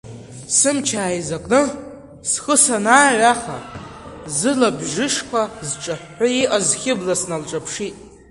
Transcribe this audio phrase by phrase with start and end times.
[0.57, 1.61] Сымч ааизакны
[2.29, 3.57] схы санааҩаха,
[4.37, 7.95] зылабжышқәа зҿаҳәҳәы иҟаз Хьыбла сналҿаԥшит.